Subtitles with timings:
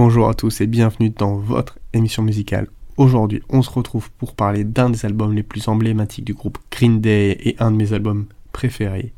[0.00, 2.68] Bonjour à tous et bienvenue dans votre émission musicale.
[2.98, 7.00] Aujourd'hui, on se retrouve pour parler d'un des albums les plus emblématiques du groupe Green
[7.00, 9.12] Day et un de mes albums préférés,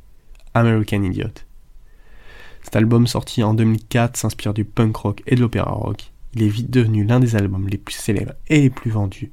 [0.55, 1.35] American Idiot.
[2.63, 6.13] Cet album sorti en 2004 s'inspire du punk rock et de l'opéra rock.
[6.33, 9.31] Il est vite devenu l'un des albums les plus célèbres et les plus vendus.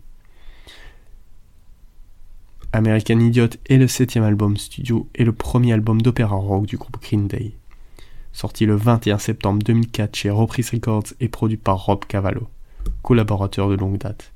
[2.73, 7.01] American Idiot est le septième album studio et le premier album d'opéra rock du groupe
[7.01, 7.53] Green Day.
[8.37, 12.47] Sorti le 21 septembre 2004 chez Reprise Records et produit par Rob Cavallo,
[13.01, 14.31] collaborateur de longue date.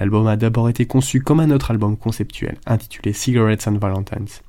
[0.00, 4.40] L'album a d'abord été conçu comme un autre album conceptuel intitulé Cigarettes and Valentines,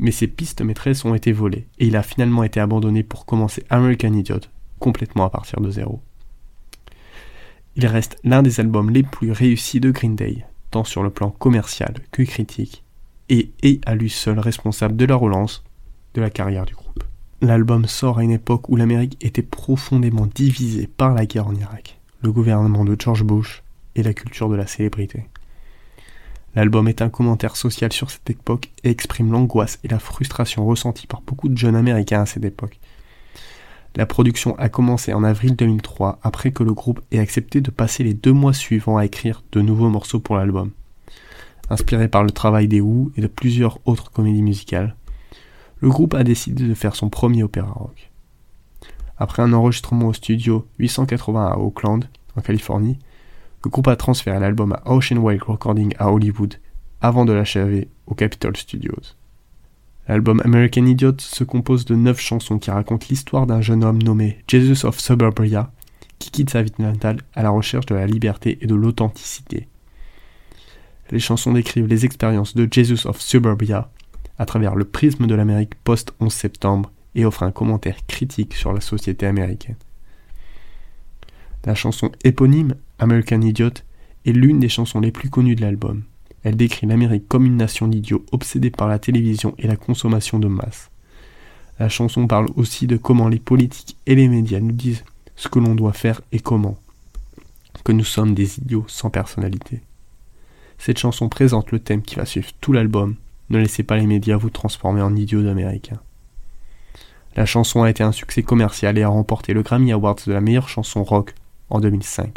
[0.00, 3.62] mais ses pistes maîtresses ont été volées et il a finalement été abandonné pour commencer
[3.70, 4.40] American Idiot
[4.80, 6.00] complètement à partir de zéro.
[7.76, 11.30] Il reste l'un des albums les plus réussis de Green Day, tant sur le plan
[11.30, 12.82] commercial que critique,
[13.28, 15.62] et est à lui seul responsable de la relance
[16.14, 16.81] de la carrière du groupe.
[17.44, 21.98] L'album sort à une époque où l'Amérique était profondément divisée par la guerre en Irak,
[22.22, 23.64] le gouvernement de George Bush
[23.96, 25.26] et la culture de la célébrité.
[26.54, 31.08] L'album est un commentaire social sur cette époque et exprime l'angoisse et la frustration ressentie
[31.08, 32.78] par beaucoup de jeunes américains à cette époque.
[33.96, 38.04] La production a commencé en avril 2003 après que le groupe ait accepté de passer
[38.04, 40.70] les deux mois suivants à écrire de nouveaux morceaux pour l'album.
[41.70, 44.94] Inspiré par le travail des Who et de plusieurs autres comédies musicales,
[45.82, 48.12] le groupe a décidé de faire son premier opéra rock.
[49.18, 52.04] Après un enregistrement au studio 880 à Oakland,
[52.36, 52.98] en Californie,
[53.64, 56.54] le groupe a transféré l'album à Ocean Wake Recording à Hollywood
[57.00, 59.16] avant de l'achever au Capitol Studios.
[60.06, 64.38] L'album American Idiot se compose de neuf chansons qui racontent l'histoire d'un jeune homme nommé
[64.46, 65.72] Jesus of Suburbia
[66.20, 69.66] qui quitte sa ville natale à la recherche de la liberté et de l'authenticité.
[71.10, 73.90] Les chansons décrivent les expériences de Jesus of Suburbia
[74.38, 78.80] à travers le prisme de l'Amérique post-11 septembre et offrent un commentaire critique sur la
[78.80, 79.76] société américaine.
[81.64, 83.70] La chanson éponyme American Idiot
[84.26, 86.02] est l'une des chansons les plus connues de l'album.
[86.42, 90.48] Elle décrit l'Amérique comme une nation d'idiots obsédés par la télévision et la consommation de
[90.48, 90.90] masse.
[91.78, 95.04] La chanson parle aussi de comment les politiques et les médias nous disent
[95.36, 96.78] ce que l'on doit faire et comment.
[97.84, 99.82] Que nous sommes des idiots sans personnalité.
[100.78, 103.16] Cette chanson présente le thème qui va suivre tout l'album.
[103.52, 106.00] Ne laissez pas les médias vous transformer en idiots américains.
[107.36, 110.40] La chanson a été un succès commercial et a remporté le Grammy Awards de la
[110.40, 111.34] meilleure chanson rock
[111.68, 112.32] en 2005.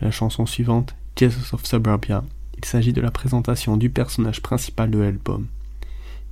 [0.00, 2.24] La chanson suivante, Jesus of Suburbia,
[2.64, 5.48] il s'agit de la présentation du personnage principal de l'album.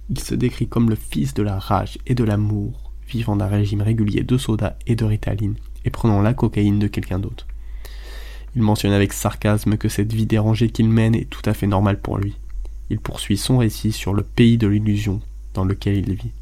[0.09, 3.82] Il se décrit comme le fils de la rage et de l'amour, vivant d'un régime
[3.82, 7.47] régulier de soda et de ritaline, et prenant la cocaïne de quelqu'un d'autre.
[8.56, 12.00] Il mentionne avec sarcasme que cette vie dérangée qu'il mène est tout à fait normale
[12.00, 12.34] pour lui.
[12.88, 15.20] Il poursuit son récit sur le pays de l'illusion
[15.53, 16.32] dans lequel il vit.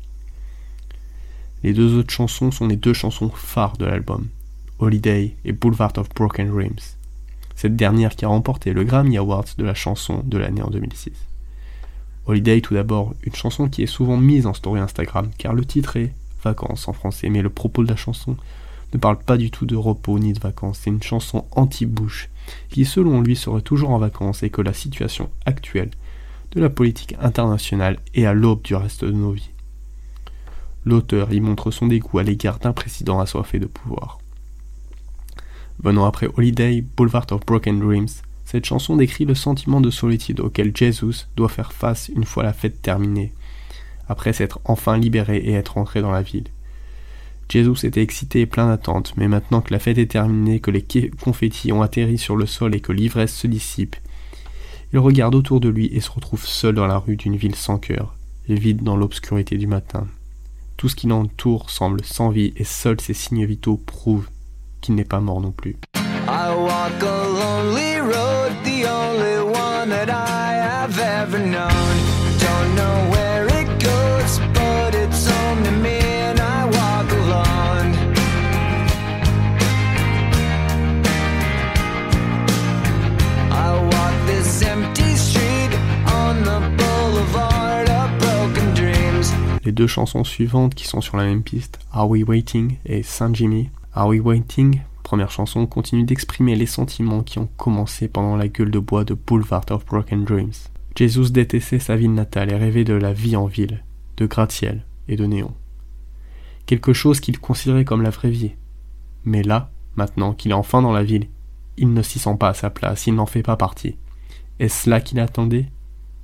[1.64, 4.28] Les deux autres chansons sont les deux chansons phares de l'album,
[4.78, 6.99] Holiday et Boulevard of Broken Dreams
[7.60, 11.12] cette dernière qui a remporté le Grammy Awards de la chanson de l'année en 2006.
[12.24, 15.98] Holiday tout d'abord, une chanson qui est souvent mise en story Instagram car le titre
[15.98, 18.38] est Vacances en français, mais le propos de la chanson
[18.94, 22.30] ne parle pas du tout de repos ni de vacances, c'est une chanson anti-Bush
[22.70, 25.90] qui selon lui serait toujours en vacances et que la situation actuelle
[26.52, 29.50] de la politique internationale est à l'aube du reste de nos vies.
[30.86, 34.19] L'auteur y montre son dégoût à l'égard d'un président assoiffé de pouvoir.
[35.82, 38.08] Venant après Holiday, Boulevard of Broken Dreams,
[38.44, 42.52] cette chanson décrit le sentiment de solitude auquel Jesus doit faire face une fois la
[42.52, 43.32] fête terminée,
[44.06, 46.48] après s'être enfin libéré et être entré dans la ville.
[47.48, 50.84] Jesus était excité et plein d'attente, mais maintenant que la fête est terminée, que les
[51.22, 53.96] confettis ont atterri sur le sol et que l'ivresse se dissipe,
[54.92, 57.78] il regarde autour de lui et se retrouve seul dans la rue d'une ville sans
[57.78, 58.16] cœur,
[58.48, 60.06] vide dans l'obscurité du matin.
[60.76, 64.28] Tout ce qui l'entoure semble sans vie et seuls ses signes vitaux prouvent
[64.80, 65.76] qui n'est pas mort non plus.
[66.28, 71.70] I walk a lonely road, the only one that I have ever known.
[72.38, 77.94] Don't know where it goes, but it's home to me and I walk alone.
[83.50, 85.72] I walk this empty street
[86.06, 89.32] on the boulevard of broken dreams.
[89.64, 93.34] Les deux chansons suivantes qui sont sur la même piste, Are We Waiting et Saint
[93.34, 98.46] Jimmy, Are We Waiting, première chanson, continue d'exprimer les sentiments qui ont commencé pendant la
[98.46, 100.52] gueule de bois de Boulevard of Broken Dreams.
[100.96, 103.82] Jesus détestait sa ville natale et rêvait de la vie en ville,
[104.16, 105.52] de gratte-ciel et de néon.
[106.66, 108.52] Quelque chose qu'il considérait comme la vraie vie,
[109.24, 111.26] Mais là, maintenant qu'il est enfin dans la ville,
[111.76, 113.96] il ne s'y sent pas à sa place, il n'en fait pas partie.
[114.60, 115.66] Est-ce là qu'il attendait?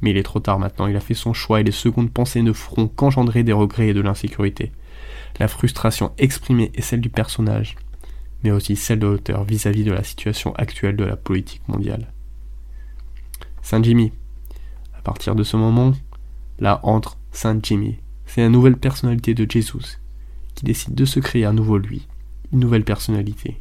[0.03, 2.43] Mais il est trop tard maintenant, il a fait son choix et les secondes pensées
[2.43, 4.71] ne feront qu'engendrer des regrets et de l'insécurité.
[5.39, 7.77] La frustration exprimée est celle du personnage,
[8.43, 12.13] mais aussi celle de l'auteur vis-à-vis de la situation actuelle de la politique mondiale.
[13.63, 14.13] Saint Jimmy.
[14.97, 15.93] À partir de ce moment,
[16.59, 17.99] là entre Saint Jimmy.
[18.25, 19.99] C'est la nouvelle personnalité de Jésus,
[20.55, 22.09] qui décide de se créer un nouveau lui,
[22.53, 23.61] une nouvelle personnalité.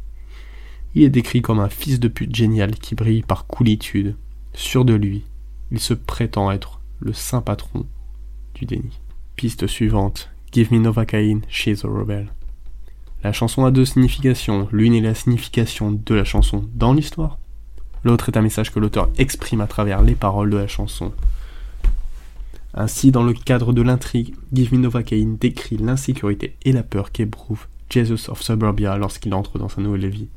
[0.95, 4.15] Il est décrit comme un fils de pute génial qui brille par coolitude,
[4.53, 5.25] sûr de lui.
[5.71, 7.85] Il se prétend être le saint patron
[8.53, 8.99] du déni.
[9.35, 10.29] Piste suivante.
[10.55, 12.27] Give me Novocaine, she's a rebel.
[13.25, 14.69] La chanson a deux significations.
[14.71, 17.39] L'une est la signification de la chanson dans l'histoire.
[18.05, 21.11] L'autre est un message que l'auteur exprime à travers les paroles de la chanson.
[22.73, 27.67] Ainsi, dans le cadre de l'intrigue, Give Me Novocaine décrit l'insécurité et la peur qu'éprouve
[27.89, 30.29] Jesus of Suburbia lorsqu'il entre dans sa nouvelle vie.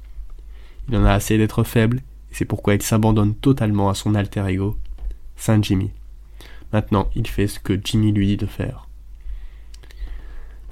[0.88, 1.99] Il en a assez d'être faible,
[2.32, 4.76] et c'est pourquoi il s'abandonne totalement à son alter ego,
[5.37, 5.93] Saint Jimmy.
[6.73, 8.88] Maintenant, il fait ce que Jimmy lui dit de faire.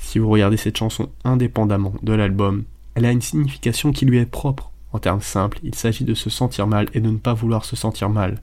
[0.07, 2.63] Si vous regardez cette chanson indépendamment de l'album,
[2.95, 4.71] elle a une signification qui lui est propre.
[4.93, 7.75] En termes simples, il s'agit de se sentir mal et de ne pas vouloir se
[7.75, 8.41] sentir mal.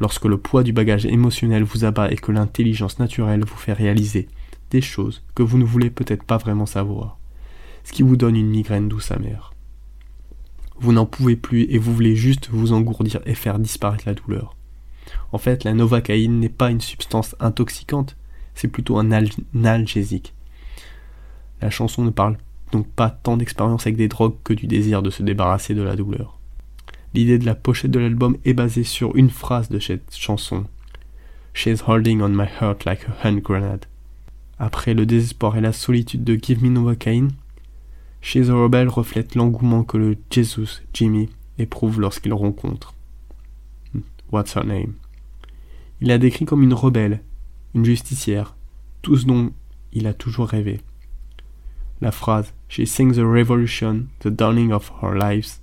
[0.00, 4.28] Lorsque le poids du bagage émotionnel vous abat et que l'intelligence naturelle vous fait réaliser
[4.72, 7.18] des choses que vous ne voulez peut-être pas vraiment savoir,
[7.84, 9.52] ce qui vous donne une migraine douce amère.
[10.80, 14.56] Vous n'en pouvez plus et vous voulez juste vous engourdir et faire disparaître la douleur.
[15.30, 18.16] En fait, la novacaïne n'est pas une substance intoxicante,
[18.56, 20.34] c'est plutôt un analgésique.
[21.64, 22.36] La chanson ne parle
[22.72, 25.96] donc pas tant d'expérience avec des drogues que du désir de se débarrasser de la
[25.96, 26.38] douleur.
[27.14, 30.66] L'idée de la pochette de l'album est basée sur une phrase de cette chanson.
[31.54, 33.86] She's holding on my heart like a hand grenade.
[34.58, 37.30] Après le désespoir et la solitude de Give Me Novocaine,
[38.20, 42.92] She's a Rebel reflète l'engouement que le Jesus Jimmy éprouve lorsqu'il rencontre.
[44.30, 44.92] What's her name?
[46.02, 47.22] Il la décrit comme une rebelle,
[47.74, 48.54] une justicière,
[49.00, 49.50] tout ce dont
[49.94, 50.82] il a toujours rêvé
[52.04, 55.60] la phrase She sings the revolution, the dawning of our lives.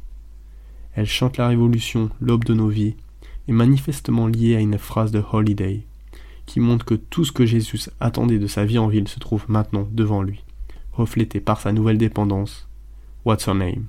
[0.95, 2.95] Elle chante la révolution, l'aube de nos vies,
[3.47, 5.85] est manifestement liée à une phrase de Holiday,
[6.47, 9.45] qui montre que tout ce que Jésus attendait de sa vie en ville se trouve
[9.49, 10.43] maintenant devant lui,
[10.93, 12.67] reflété par sa nouvelle dépendance.
[13.23, 13.85] What's her name?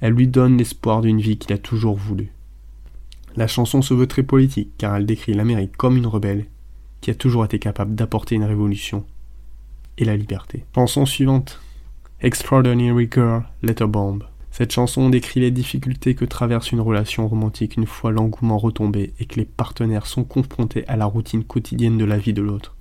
[0.00, 2.32] Elle lui donne l'espoir d'une vie qu'il a toujours voulu.
[3.34, 6.46] La chanson se veut très politique car elle décrit l'Amérique comme une rebelle
[7.00, 9.06] qui a toujours été capable d'apporter une révolution
[10.04, 10.64] la liberté.
[10.74, 11.60] Chanson suivante.
[12.20, 14.24] Extraordinary Girl, Letter Bomb.
[14.50, 19.24] Cette chanson décrit les difficultés que traverse une relation romantique une fois l'engouement retombé et
[19.24, 22.74] que les partenaires sont confrontés à la routine quotidienne de la vie de l'autre.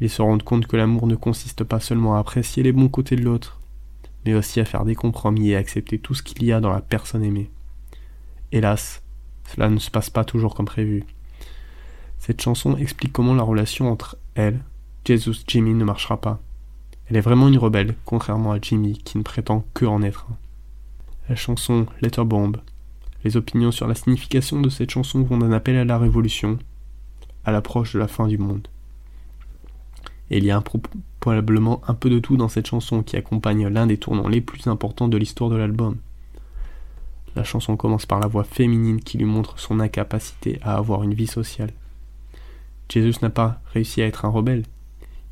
[0.00, 3.16] Ils se rendent compte que l'amour ne consiste pas seulement à apprécier les bons côtés
[3.16, 3.60] de l'autre,
[4.24, 6.80] mais aussi à faire des compromis et accepter tout ce qu'il y a dans la
[6.80, 7.50] personne aimée.
[8.52, 9.02] Hélas,
[9.46, 11.04] cela ne se passe pas toujours comme prévu.
[12.18, 14.60] Cette chanson explique comment la relation entre elle,
[15.04, 16.40] Jesus Jimmy ne marchera pas.
[17.08, 20.36] Elle est vraiment une rebelle, contrairement à Jimmy qui ne prétend que en être un.
[21.28, 22.56] La chanson Letter Bomb.
[23.24, 26.58] Les opinions sur la signification de cette chanson vont d'un appel à la révolution
[27.44, 28.68] à l'approche de la fin du monde.
[30.30, 30.62] Et il y a
[31.18, 34.66] probablement un peu de tout dans cette chanson qui accompagne l'un des tournants les plus
[34.68, 35.96] importants de l'histoire de l'album.
[37.36, 41.14] La chanson commence par la voix féminine qui lui montre son incapacité à avoir une
[41.14, 41.72] vie sociale.
[42.88, 44.64] Jesus n'a pas réussi à être un rebelle,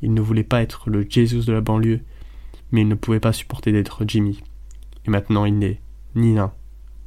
[0.01, 2.01] il ne voulait pas être le Jesus de la banlieue,
[2.71, 4.41] mais il ne pouvait pas supporter d'être Jimmy.
[5.05, 5.81] Et maintenant il n'est
[6.15, 6.53] ni l'un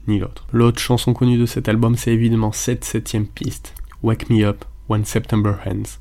[0.08, 0.46] ni l'autre.
[0.52, 5.04] L'autre chanson connue de cet album, c'est évidemment cette septième piste, Wake Me Up When
[5.04, 5.98] September Ends.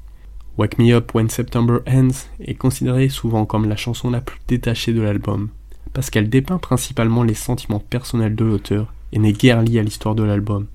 [0.57, 4.93] Wake Me Up When September Ends est considérée souvent comme la chanson la plus détachée
[4.93, 5.50] de l'album,
[5.93, 10.15] parce qu'elle dépeint principalement les sentiments personnels de l'auteur et n'est guère liée à l'histoire
[10.15, 10.67] de l'album.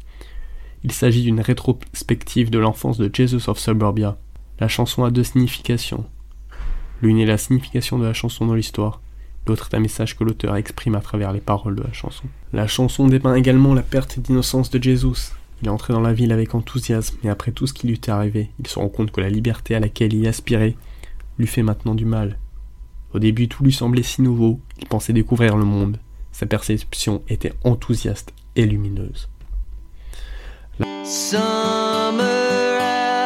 [0.84, 4.18] Il s'agit d'une rétrospective de l'enfance de Jesus of Suburbia,
[4.58, 6.04] la chanson a deux significations.
[7.02, 9.00] L'une est la signification de la chanson dans l'histoire,
[9.46, 12.24] l'autre est un message que l'auteur exprime à travers les paroles de la chanson.
[12.52, 15.32] La chanson dépeint également la perte d'innocence de Jésus.
[15.62, 18.08] Il est entré dans la ville avec enthousiasme, et après tout ce qui lui est
[18.08, 20.76] arrivé, il se rend compte que la liberté à laquelle il aspirait
[21.38, 22.38] lui fait maintenant du mal.
[23.14, 25.98] Au début, tout lui semblait si nouveau, il pensait découvrir le monde.
[26.32, 29.28] Sa perception était enthousiaste et lumineuse.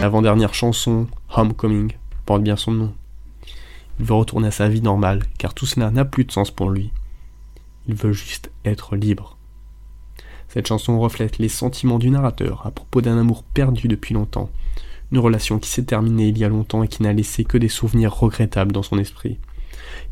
[0.00, 1.92] L'avant-dernière chanson, Homecoming,
[2.26, 2.94] porte bien son nom.
[3.98, 6.70] Il veut retourner à sa vie normale, car tout cela n'a plus de sens pour
[6.70, 6.90] lui.
[7.88, 9.36] Il veut juste être libre.
[10.48, 14.50] Cette chanson reflète les sentiments du narrateur à propos d'un amour perdu depuis longtemps,
[15.12, 17.68] une relation qui s'est terminée il y a longtemps et qui n'a laissé que des
[17.68, 19.38] souvenirs regrettables dans son esprit.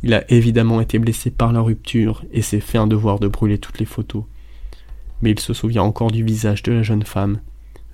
[0.03, 3.59] Il a évidemment été blessé par la rupture et s'est fait un devoir de brûler
[3.59, 4.25] toutes les photos.
[5.23, 7.41] Mais il se souvient encore du visage de la jeune femme,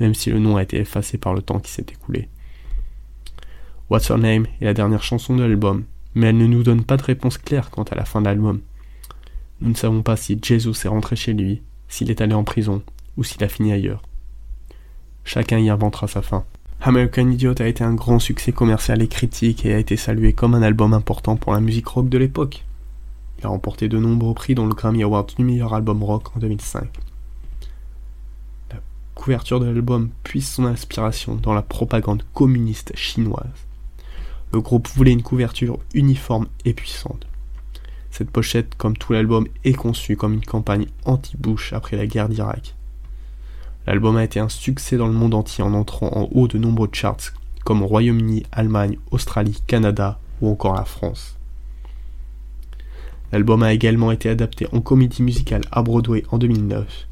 [0.01, 2.29] même si le nom a été effacé par le temps qui s'est écoulé.
[3.91, 6.97] What's Her Name est la dernière chanson de l'album, mais elle ne nous donne pas
[6.97, 8.61] de réponse claire quant à la fin de l'album.
[9.61, 12.83] Nous ne savons pas si Jesus est rentré chez lui, s'il est allé en prison,
[13.17, 14.03] ou s'il a fini ailleurs.
[15.25, 16.45] Chacun y inventera sa fin.
[16.81, 20.55] American Idiot a été un grand succès commercial et critique et a été salué comme
[20.55, 22.65] un album important pour la musique rock de l'époque.
[23.39, 26.41] Il a remporté de nombreux prix dont le Grammy Award du meilleur album rock en
[26.41, 26.89] 2005.
[29.23, 33.47] Couverture de l'album puise son inspiration dans la propagande communiste chinoise.
[34.53, 37.25] Le groupe voulait une couverture uniforme et puissante.
[38.11, 42.75] Cette pochette, comme tout l'album, est conçue comme une campagne anti-Bush après la guerre d'Irak.
[43.87, 46.91] L'album a été un succès dans le monde entier en entrant en haut de nombreux
[46.93, 47.33] charts
[47.65, 51.39] comme au Royaume-Uni, Allemagne, Australie, Canada ou encore la France.
[53.31, 57.07] L'album a également été adapté en comédie musicale à Broadway en 2009,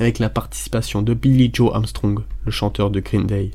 [0.00, 3.50] avec la participation de Billy Joe Armstrong, le chanteur de Green Day.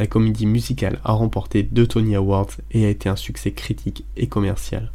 [0.00, 4.26] La comédie musicale a remporté deux Tony Awards et a été un succès critique et
[4.26, 4.92] commercial.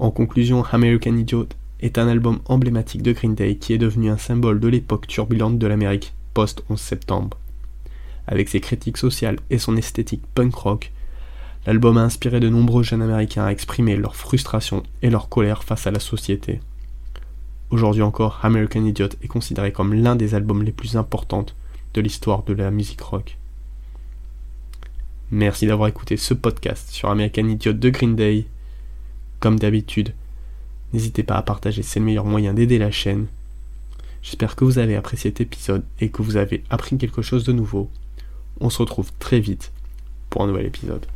[0.00, 1.48] En conclusion, American Idiot
[1.80, 5.58] est un album emblématique de Green Day qui est devenu un symbole de l'époque turbulente
[5.58, 7.38] de l'Amérique post-11 septembre.
[8.26, 10.92] Avec ses critiques sociales et son esthétique punk rock,
[11.66, 15.86] l'album a inspiré de nombreux jeunes américains à exprimer leur frustration et leur colère face
[15.86, 16.60] à la société.
[17.70, 21.46] Aujourd'hui encore, American Idiot est considéré comme l'un des albums les plus importants
[21.94, 23.38] de l'histoire de la musique rock.
[25.32, 28.46] Merci d'avoir écouté ce podcast sur American Idiot de Green Day.
[29.40, 30.14] Comme d'habitude,
[30.92, 33.26] n'hésitez pas à partager, c'est le meilleur moyen d'aider la chaîne.
[34.22, 37.52] J'espère que vous avez apprécié cet épisode et que vous avez appris quelque chose de
[37.52, 37.90] nouveau.
[38.60, 39.72] On se retrouve très vite
[40.30, 41.06] pour un nouvel épisode.